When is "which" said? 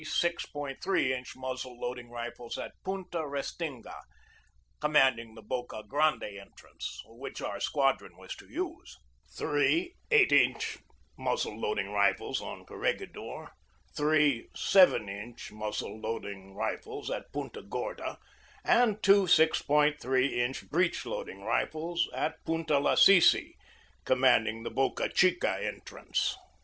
7.05-7.39